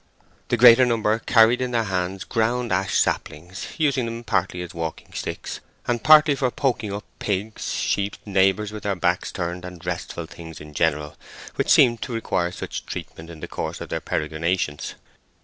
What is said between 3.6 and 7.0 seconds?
using them partly as walking sticks and partly for poking